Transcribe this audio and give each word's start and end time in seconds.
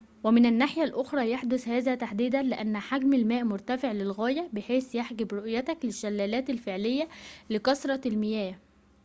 ومن 0.23 0.45
الناحية 0.45 0.83
الأخرى 0.83 1.31
يحدث 1.31 1.67
هذا 1.67 1.95
تحديدًا 1.95 2.41
لأن 2.43 2.77
حجم 2.77 3.13
الماء 3.13 3.43
مرتفع 3.43 3.91
للغاية 3.91 4.49
بحيث 4.53 4.95
يحجب 4.95 5.33
رؤيتك 5.33 5.77
للشلالات 5.85 6.49
الفعلية 6.49 7.07
لكثرة 7.49 8.07
المياه 8.07 8.55